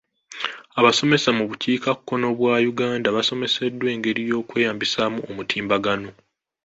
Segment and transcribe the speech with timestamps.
[0.79, 6.09] Abasomesa mu bukiikakkono bwa Uganda basomeseddwa engeri y'okweyambisaamu omutimbagano.